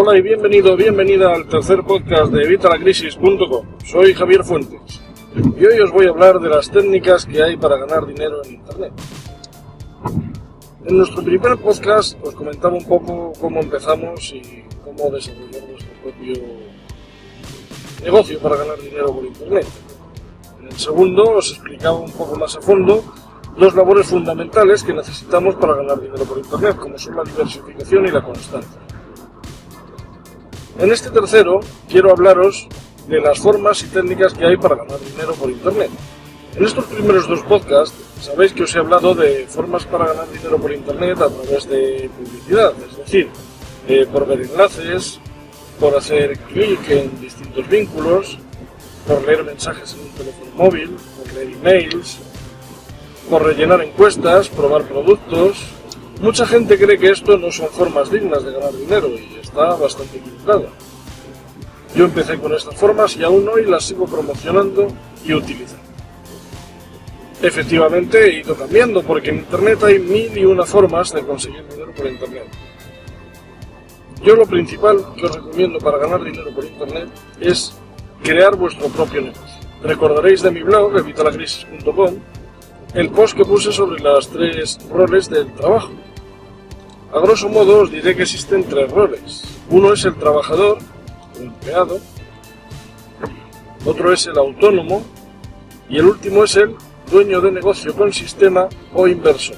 Hola 0.00 0.16
y 0.16 0.22
bienvenido, 0.22 0.76
bienvenida 0.76 1.34
al 1.34 1.48
tercer 1.48 1.82
podcast 1.82 2.32
de 2.32 2.44
evitalacrisis.com. 2.44 3.66
Soy 3.84 4.14
Javier 4.14 4.44
Fuentes 4.44 5.02
y 5.34 5.66
hoy 5.66 5.80
os 5.80 5.90
voy 5.90 6.06
a 6.06 6.10
hablar 6.10 6.38
de 6.38 6.48
las 6.48 6.70
técnicas 6.70 7.26
que 7.26 7.42
hay 7.42 7.56
para 7.56 7.78
ganar 7.78 8.06
dinero 8.06 8.40
en 8.44 8.54
Internet. 8.54 8.92
En 10.84 10.98
nuestro 10.98 11.24
primer 11.24 11.58
podcast 11.58 12.16
os 12.22 12.32
comentaba 12.32 12.76
un 12.76 12.86
poco 12.86 13.32
cómo 13.40 13.58
empezamos 13.58 14.32
y 14.32 14.62
cómo 14.84 15.10
desarrollar 15.10 15.68
nuestro 15.68 15.92
propio 16.00 16.44
negocio 18.04 18.38
para 18.38 18.54
ganar 18.54 18.78
dinero 18.78 19.12
por 19.12 19.24
Internet. 19.24 19.66
En 20.60 20.66
el 20.68 20.78
segundo 20.78 21.24
os 21.24 21.50
explicaba 21.50 21.98
un 21.98 22.12
poco 22.12 22.36
más 22.36 22.54
a 22.54 22.60
fondo 22.60 23.02
dos 23.58 23.74
labores 23.74 24.06
fundamentales 24.06 24.84
que 24.84 24.92
necesitamos 24.92 25.56
para 25.56 25.74
ganar 25.74 26.00
dinero 26.00 26.24
por 26.24 26.38
Internet, 26.38 26.76
como 26.76 26.96
son 26.96 27.16
la 27.16 27.24
diversificación 27.24 28.06
y 28.06 28.12
la 28.12 28.22
constancia. 28.22 28.80
En 30.78 30.92
este 30.92 31.10
tercero 31.10 31.58
quiero 31.88 32.12
hablaros 32.12 32.68
de 33.08 33.20
las 33.20 33.40
formas 33.40 33.82
y 33.82 33.86
técnicas 33.86 34.32
que 34.32 34.46
hay 34.46 34.56
para 34.56 34.76
ganar 34.76 35.00
dinero 35.00 35.34
por 35.34 35.50
Internet. 35.50 35.90
En 36.54 36.64
estos 36.64 36.84
primeros 36.84 37.26
dos 37.26 37.40
podcasts 37.42 37.96
sabéis 38.20 38.52
que 38.52 38.62
os 38.62 38.74
he 38.76 38.78
hablado 38.78 39.12
de 39.12 39.46
formas 39.48 39.84
para 39.86 40.06
ganar 40.06 40.30
dinero 40.30 40.56
por 40.56 40.72
Internet 40.72 41.20
a 41.20 41.28
través 41.30 41.68
de 41.68 42.08
publicidad, 42.16 42.72
es 42.88 42.96
decir, 42.96 43.28
eh, 43.88 44.06
por 44.12 44.24
ver 44.28 44.42
enlaces, 44.42 45.18
por 45.80 45.96
hacer 45.96 46.38
clic 46.38 46.88
en 46.90 47.20
distintos 47.20 47.68
vínculos, 47.68 48.38
por 49.04 49.26
leer 49.26 49.42
mensajes 49.42 49.94
en 49.94 50.00
un 50.00 50.10
teléfono 50.10 50.50
móvil, 50.54 50.96
por 51.16 51.32
leer 51.34 51.54
emails, 51.54 52.18
por 53.28 53.42
rellenar 53.42 53.82
encuestas, 53.82 54.48
probar 54.48 54.84
productos. 54.84 55.58
Mucha 56.20 56.46
gente 56.46 56.76
cree 56.76 56.98
que 56.98 57.10
esto 57.10 57.38
no 57.38 57.52
son 57.52 57.68
formas 57.68 58.10
dignas 58.10 58.44
de 58.44 58.52
ganar 58.52 58.72
dinero 58.72 59.08
y 59.08 59.38
está 59.40 59.76
bastante 59.76 60.18
equivocada. 60.18 60.68
Yo 61.94 62.04
empecé 62.04 62.38
con 62.38 62.52
estas 62.52 62.74
formas 62.74 63.16
y 63.16 63.22
aún 63.22 63.48
hoy 63.48 63.64
las 63.64 63.84
sigo 63.84 64.06
promocionando 64.06 64.88
y 65.24 65.32
utilizando. 65.32 65.88
Efectivamente 67.40 68.18
he 68.24 68.40
ido 68.40 68.56
cambiando 68.56 69.02
porque 69.02 69.30
en 69.30 69.38
Internet 69.38 69.82
hay 69.84 70.00
mil 70.00 70.36
y 70.36 70.44
una 70.44 70.64
formas 70.64 71.12
de 71.12 71.22
conseguir 71.22 71.64
dinero 71.68 71.92
por 71.92 72.06
Internet. 72.06 72.48
Yo 74.22 74.34
lo 74.34 74.44
principal 74.44 74.98
que 75.14 75.26
os 75.26 75.34
recomiendo 75.36 75.78
para 75.78 75.98
ganar 75.98 76.24
dinero 76.24 76.50
por 76.52 76.64
Internet 76.64 77.08
es 77.40 77.78
crear 78.24 78.56
vuestro 78.56 78.88
propio 78.88 79.22
negocio. 79.22 79.58
Recordaréis 79.82 80.42
de 80.42 80.50
mi 80.50 80.62
blog, 80.62 80.98
evitalacrisis.com, 80.98 82.16
el 82.94 83.10
post 83.10 83.36
que 83.36 83.44
puse 83.44 83.70
sobre 83.70 84.02
las 84.02 84.28
tres 84.28 84.78
roles 84.90 85.30
del 85.30 85.52
trabajo. 85.54 85.92
A 87.12 87.20
grosso 87.20 87.48
modo 87.48 87.80
os 87.80 87.90
diré 87.90 88.14
que 88.14 88.22
existen 88.22 88.64
tres 88.64 88.90
roles. 88.90 89.42
Uno 89.70 89.92
es 89.92 90.04
el 90.04 90.14
trabajador, 90.16 90.78
o 91.36 91.42
empleado, 91.42 92.00
otro 93.84 94.12
es 94.12 94.26
el 94.26 94.36
autónomo 94.36 95.02
y 95.88 95.96
el 95.96 96.06
último 96.06 96.44
es 96.44 96.56
el 96.56 96.74
dueño 97.10 97.40
de 97.40 97.50
negocio 97.50 97.94
con 97.94 98.12
sistema 98.12 98.68
o 98.92 99.08
inversor. 99.08 99.56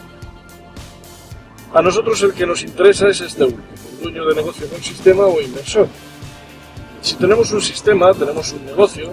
A 1.75 1.83
nosotros 1.83 2.23
el 2.23 2.35
que 2.35 2.47
nos 2.47 2.63
interesa 2.63 3.09
es 3.09 3.21
este 3.21 3.45
último, 3.45 3.65
el 3.93 4.03
dueño 4.05 4.27
de 4.27 4.35
negocio 4.37 4.69
con 4.69 4.81
sistema 4.81 5.25
o 5.25 5.41
inversor. 5.41 5.89
Si 7.01 7.17
tenemos 7.17 7.51
un 7.51 7.61
sistema, 7.61 8.15
tenemos 8.15 8.53
un 8.53 8.65
negocio, 8.65 9.13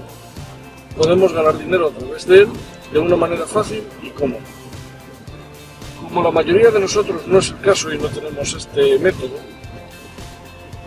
podemos 0.95 1.33
ganar 1.33 1.57
dinero 1.57 1.87
a 1.87 1.91
través 1.91 2.27
de 2.27 2.41
él 2.41 2.49
de 2.93 2.99
una 2.99 3.15
manera 3.15 3.47
fácil 3.47 3.83
y 4.03 4.09
cómoda. 4.09 4.56
Como 6.07 6.23
la 6.23 6.31
mayoría 6.31 6.71
de 6.71 6.79
nosotros 6.79 7.27
no 7.27 7.39
es 7.39 7.49
el 7.49 7.59
caso 7.59 7.91
y 7.91 7.97
no 7.97 8.07
tenemos 8.07 8.53
este 8.53 8.97
método, 8.97 9.35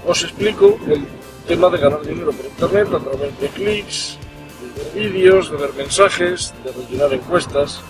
os 0.07 0.23
explico 0.25 0.79
el 0.89 1.07
tema 1.47 1.69
de 1.69 1.77
ganar 1.77 2.01
dinero 2.01 2.33
por 2.33 2.47
internet 2.47 2.89
a 2.95 2.99
través 2.99 3.39
de 3.39 3.49
clics, 3.49 4.17
de 4.63 4.83
ver 4.83 5.11
vídeos, 5.11 5.51
de 5.51 5.59
ver 5.59 5.75
mensajes, 5.75 6.55
de 6.65 6.73
rellenar 6.73 7.13
encuestas. 7.13 7.83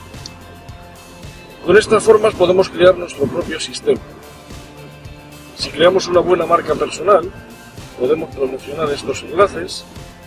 Con 1.65 1.77
estas 1.77 2.03
formas 2.03 2.34
podemos 2.34 2.69
crear 2.69 2.99
nuestro 2.99 3.27
propio 3.27 3.60
sistema. 3.60 4.00
Si 5.56 5.71
creamos 5.71 6.09
una 6.09 6.21
buena 6.21 6.47
marca 6.47 6.75
personal, 6.75 7.31
podemos 7.99 8.34
promocionar 8.34 8.91
estos 8.91 9.22
enlaces 9.22 9.84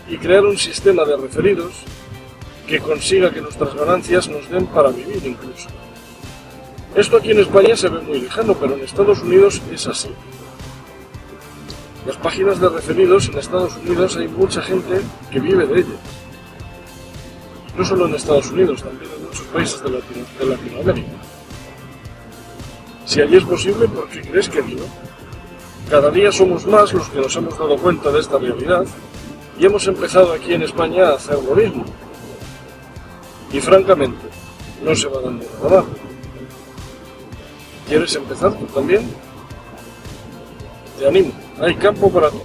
y 0.07 0.17
crear 0.17 0.45
un 0.45 0.57
sistema 0.57 1.03
de 1.03 1.17
referidos 1.17 1.73
que 2.65 2.79
consiga 2.79 3.29
que 3.29 3.41
nuestras 3.41 3.75
ganancias 3.75 4.29
nos 4.29 4.49
den 4.49 4.67
para 4.67 4.89
vivir 4.89 5.21
incluso. 5.25 5.67
Esto 6.95 7.17
aquí 7.17 7.31
en 7.31 7.39
España 7.39 7.75
se 7.75 7.89
ve 7.89 8.01
muy 8.01 8.21
lejano, 8.21 8.53
pero 8.53 8.75
en 8.75 8.81
Estados 8.81 9.19
Unidos 9.21 9.61
es 9.71 9.87
así. 9.87 10.09
Las 12.05 12.17
páginas 12.17 12.59
de 12.59 12.69
referidos 12.69 13.29
en 13.29 13.37
Estados 13.39 13.75
Unidos 13.77 14.15
hay 14.17 14.27
mucha 14.27 14.61
gente 14.61 15.01
que 15.31 15.39
vive 15.39 15.65
de 15.65 15.79
ellas. 15.79 15.99
No 17.75 17.83
solo 17.83 18.05
en 18.05 18.13
Estados 18.13 18.51
Unidos, 18.51 18.83
también 18.83 19.09
en 19.11 19.23
muchos 19.23 19.45
países 19.47 19.81
de, 19.81 19.89
Latinoamérica. 20.45 21.07
Si 23.05 23.21
allí 23.21 23.37
es 23.37 23.43
posible, 23.43 23.87
¿por 23.87 24.07
qué 24.09 24.21
crees 24.21 24.47
que 24.47 24.61
no? 24.61 24.83
Cada 25.89 26.11
día 26.11 26.31
somos 26.31 26.67
más 26.67 26.93
los 26.93 27.09
que 27.09 27.19
nos 27.19 27.35
hemos 27.35 27.57
dado 27.57 27.75
cuenta 27.77 28.11
de 28.11 28.19
esta 28.19 28.37
realidad 28.37 28.85
y 29.59 29.65
hemos 29.65 29.87
empezado 29.87 30.31
aquí 30.33 30.53
en 30.53 30.61
España 30.61 31.07
a 31.07 31.13
hacer 31.15 31.41
lo 31.43 31.55
mismo. 31.55 31.85
Y 33.51 33.59
francamente, 33.59 34.27
no 34.83 34.95
se 34.95 35.07
va 35.07 35.21
dando 35.21 35.45
nada. 35.63 35.85
¿Quieres 37.93 38.15
empezar 38.15 38.57
tú 38.57 38.65
también? 38.73 39.07
Te 40.97 41.07
animo, 41.07 41.31
hay 41.59 41.75
campo 41.75 42.11
para 42.11 42.31
todos. 42.31 42.41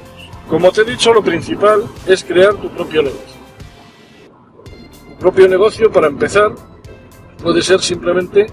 Como 0.46 0.70
te 0.70 0.82
he 0.82 0.84
dicho, 0.84 1.10
lo 1.10 1.22
principal 1.22 1.84
es 2.06 2.22
crear 2.22 2.54
tu 2.56 2.68
propio 2.68 3.02
negocio. 3.02 3.40
Tu 5.08 5.16
propio 5.18 5.48
negocio, 5.48 5.90
para 5.90 6.08
empezar, 6.08 6.54
puede 7.42 7.62
ser 7.62 7.80
simplemente, 7.80 8.46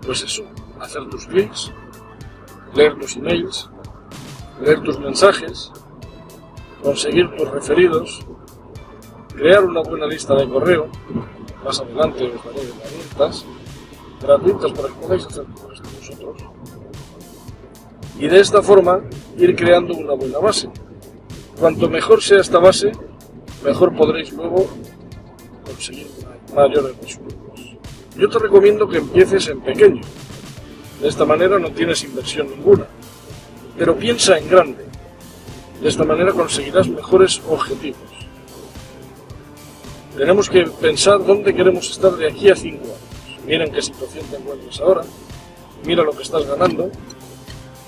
pues 0.00 0.22
eso, 0.22 0.42
hacer 0.80 1.06
tus 1.10 1.26
clics, 1.26 1.70
leer 2.74 2.98
tus 2.98 3.16
emails, 3.18 3.68
leer 4.62 4.80
tus 4.80 4.98
mensajes, 4.98 5.70
conseguir 6.82 7.30
tus 7.36 7.46
referidos, 7.50 8.26
crear 9.36 9.64
una 9.64 9.82
buena 9.82 10.06
lista 10.06 10.34
de 10.34 10.48
correo, 10.48 10.88
más 11.62 11.78
adelante 11.78 12.24
os 12.24 12.42
daré 12.42 12.62
herramientas 12.62 13.44
gratuitas 14.20 14.72
para 14.72 14.88
que 14.88 14.94
podáis 14.94 15.26
hacer 15.26 15.44
todo 15.54 15.72
esto 15.72 15.88
vosotros. 15.98 16.50
Y 18.18 18.28
de 18.28 18.40
esta 18.40 18.62
forma 18.62 19.00
ir 19.36 19.54
creando 19.54 19.94
una 19.94 20.14
buena 20.14 20.38
base. 20.38 20.68
Cuanto 21.58 21.88
mejor 21.88 22.22
sea 22.22 22.40
esta 22.40 22.58
base, 22.58 22.92
mejor 23.64 23.94
podréis 23.96 24.32
luego 24.32 24.66
conseguir 25.64 26.08
mayores 26.54 26.96
resultados. 27.00 27.76
Yo 28.16 28.28
te 28.28 28.38
recomiendo 28.38 28.88
que 28.88 28.98
empieces 28.98 29.48
en 29.48 29.60
pequeño. 29.60 30.02
De 31.00 31.08
esta 31.08 31.24
manera 31.24 31.58
no 31.58 31.70
tienes 31.70 32.02
inversión 32.02 32.48
ninguna. 32.50 32.86
Pero 33.76 33.96
piensa 33.96 34.36
en 34.38 34.48
grande. 34.48 34.84
De 35.80 35.88
esta 35.88 36.04
manera 36.04 36.32
conseguirás 36.32 36.88
mejores 36.88 37.40
objetivos. 37.48 38.00
Tenemos 40.16 40.50
que 40.50 40.64
pensar 40.64 41.24
dónde 41.24 41.54
queremos 41.54 41.88
estar 41.90 42.16
de 42.16 42.28
aquí 42.28 42.50
a 42.50 42.56
cinco 42.56 42.86
años. 42.86 43.07
Mira 43.48 43.64
en 43.64 43.72
qué 43.72 43.80
situación 43.80 44.26
te 44.26 44.36
encuentras 44.36 44.78
ahora, 44.78 45.00
mira 45.86 46.02
lo 46.02 46.12
que 46.12 46.22
estás 46.22 46.46
ganando, 46.46 46.90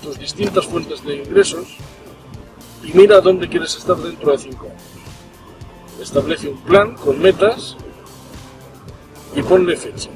tus 0.01 0.17
distintas 0.17 0.65
fuentes 0.65 1.03
de 1.03 1.17
ingresos 1.17 1.77
y 2.83 2.91
mira 2.93 3.21
dónde 3.21 3.47
quieres 3.47 3.75
estar 3.75 3.95
dentro 3.97 4.31
de 4.31 4.39
cinco 4.39 4.65
años. 4.65 4.81
Establece 6.01 6.49
un 6.49 6.57
plan 6.61 6.95
con 6.95 7.19
metas 7.19 7.77
y 9.35 9.43
ponle 9.43 9.77
fecha. 9.77 10.09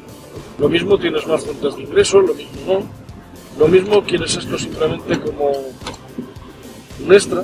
Lo 0.57 0.67
mismo 0.67 0.97
tienes 0.97 1.27
más 1.27 1.45
fuentes 1.45 1.75
de 1.75 1.83
ingresos, 1.83 2.25
lo 2.25 2.33
mismo 2.33 2.59
no. 2.65 3.05
Lo 3.59 3.67
mismo 3.67 4.03
quieres 4.03 4.35
esto 4.35 4.57
simplemente 4.57 5.21
como 5.21 5.51
un 7.05 7.13
extra. 7.13 7.43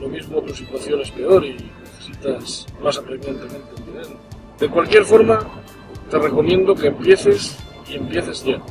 Lo 0.00 0.06
mismo 0.06 0.40
tu 0.40 0.54
situación 0.54 1.00
es 1.00 1.10
peor 1.10 1.44
y 1.44 1.56
necesitas 1.82 2.66
más 2.80 2.96
apremiantemente 2.96 3.82
dinero. 3.84 4.20
De 4.60 4.68
cualquier 4.68 5.04
forma, 5.04 5.40
te 6.10 6.18
recomiendo 6.18 6.74
que 6.74 6.88
empieces 6.88 7.56
y 7.88 7.94
empieces 7.94 8.44
ya. 8.44 8.62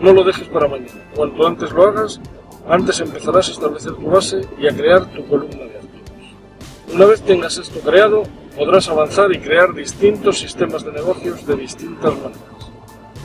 No 0.00 0.12
lo 0.12 0.24
dejes 0.24 0.48
para 0.48 0.68
mañana. 0.68 1.10
Cuanto 1.14 1.46
antes 1.46 1.72
lo 1.72 1.84
hagas, 1.84 2.20
antes 2.68 3.00
empezarás 3.00 3.48
a 3.48 3.52
establecer 3.52 3.92
tu 3.94 4.06
base 4.06 4.40
y 4.58 4.66
a 4.66 4.74
crear 4.74 5.06
tu 5.12 5.26
columna 5.26 5.64
de 5.64 5.76
activos. 5.76 6.94
Una 6.94 7.04
vez 7.06 7.22
tengas 7.22 7.58
esto 7.58 7.80
creado, 7.80 8.22
podrás 8.56 8.88
avanzar 8.88 9.32
y 9.32 9.38
crear 9.38 9.74
distintos 9.74 10.38
sistemas 10.38 10.84
de 10.84 10.92
negocios 10.92 11.46
de 11.46 11.56
distintas 11.56 12.14
maneras. 12.14 12.72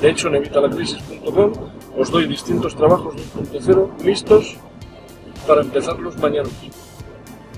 De 0.01 0.09
hecho, 0.09 0.27
en 0.27 0.35
evitalacrisis.com 0.35 1.53
os 1.97 2.11
doy 2.11 2.27
distintos 2.27 2.75
trabajos 2.75 3.15
2.0 3.15 4.03
listos 4.03 4.57
para 5.47 5.61
empezarlos 5.61 6.17
mañana 6.17 6.49
mismo. 6.61 6.81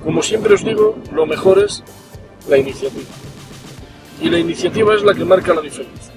Como 0.04 0.22
siempre 0.22 0.54
os 0.54 0.64
digo, 0.64 0.96
lo 1.12 1.26
mejor 1.26 1.60
es 1.60 1.84
la 2.48 2.58
iniciativa. 2.58 3.10
Y 4.22 4.30
la 4.30 4.40
iniciativa 4.40 4.96
es 4.96 5.04
la 5.04 5.14
que 5.14 5.26
marca 5.26 5.54
la 5.54 5.62
diferencia. 5.62 6.14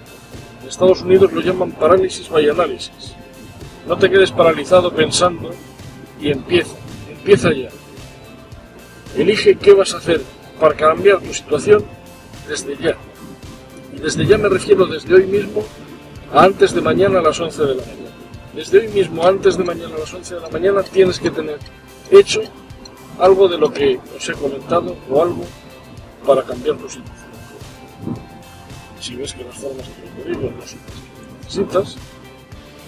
En 0.62 0.68
Estados 0.68 1.02
Unidos 1.02 1.32
lo 1.32 1.40
llaman 1.40 1.72
parálisis 1.72 2.28
by 2.28 2.48
análisis. 2.48 3.14
No 3.86 3.96
te 3.96 4.10
quedes 4.10 4.30
paralizado 4.30 4.92
pensando 4.92 5.50
y 6.20 6.30
empieza, 6.30 6.76
empieza 7.08 7.52
ya. 7.52 7.68
Elige 9.16 9.56
qué 9.56 9.74
vas 9.74 9.94
a 9.94 9.98
hacer 9.98 10.22
para 10.58 10.74
cambiar 10.74 11.20
tu 11.20 11.32
situación 11.34 11.84
desde 12.48 12.76
ya. 12.76 12.96
Y 13.94 14.00
desde 14.00 14.26
ya 14.26 14.38
me 14.38 14.48
refiero 14.48 14.86
desde 14.86 15.14
hoy 15.14 15.26
mismo 15.26 15.64
a 16.32 16.44
antes 16.44 16.74
de 16.74 16.80
mañana 16.80 17.18
a 17.18 17.22
las 17.22 17.40
11 17.40 17.62
de 17.62 17.74
la 17.74 17.82
mañana. 17.82 18.10
Desde 18.54 18.80
hoy 18.80 18.88
mismo, 18.88 19.24
antes 19.24 19.56
de 19.56 19.64
mañana 19.64 19.94
a 19.96 20.00
las 20.00 20.12
11 20.12 20.34
de 20.34 20.40
la 20.40 20.50
mañana, 20.50 20.82
tienes 20.82 21.18
que 21.18 21.30
tener 21.30 21.58
hecho 22.10 22.40
algo 23.18 23.48
de 23.48 23.58
lo 23.58 23.72
que 23.72 24.00
os 24.16 24.28
he 24.28 24.32
comentado 24.32 24.96
o 25.08 25.22
algo 25.22 25.44
para 26.26 26.42
cambiar 26.42 26.76
tu 26.76 26.88
situación. 26.88 27.30
Si 29.00 29.16
ves 29.16 29.32
que 29.32 29.44
que 29.44 30.22
te 30.22 30.28
digo 30.28 30.50
no 30.50 30.66
son 30.66 30.78
las 30.86 31.00
que 31.00 31.38
necesitas, 31.38 31.96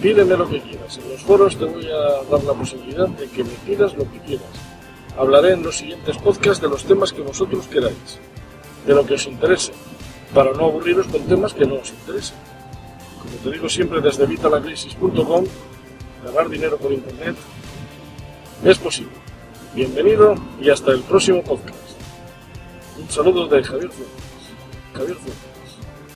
pídeme 0.01 0.37
lo 0.37 0.49
que 0.49 0.61
quieras. 0.61 0.99
En 0.99 1.09
los 1.11 1.23
foros 1.23 1.57
te 1.57 1.65
voy 1.65 1.87
a 1.87 2.31
dar 2.31 2.45
la 2.45 2.53
posibilidad 2.53 3.09
de 3.09 3.29
que 3.29 3.43
me 3.43 3.55
pidas 3.67 3.95
lo 3.95 4.11
que 4.11 4.19
quieras. 4.21 4.51
Hablaré 5.17 5.53
en 5.53 5.63
los 5.63 5.79
siguientes 5.79 6.19
podcasts 6.19 6.61
de 6.61 6.69
los 6.69 6.85
temas 6.85 7.13
que 7.13 7.23
vosotros 7.23 7.67
queráis, 7.67 8.19
de 8.87 8.95
lo 8.95 9.07
que 9.07 9.15
os 9.15 9.27
interese, 9.27 9.73
para 10.35 10.53
no 10.53 10.67
aburriros 10.67 11.07
con 11.07 11.23
temas 11.23 11.55
que 11.55 11.65
no 11.65 11.77
os 11.77 11.91
interesen. 11.91 12.37
Como 13.23 13.37
te 13.37 13.51
digo 13.51 13.69
siempre 13.71 14.01
desde 14.03 14.27
vitalacrisis.com, 14.27 15.45
ganar 16.25 16.49
dinero 16.51 16.77
por 16.77 16.93
internet 16.93 17.37
es 18.65 18.79
posible. 18.79 19.13
Bienvenido 19.75 20.35
y 20.61 20.69
hasta 20.69 20.93
el 20.93 21.01
próximo 21.01 21.43
podcast. 21.43 21.79
Un 23.01 23.09
saludo 23.09 23.49
de 23.49 23.65
Javier 23.65 23.91
Fuentes. 23.91 24.25
Javier 24.95 25.17
Fuentes. 25.17 25.52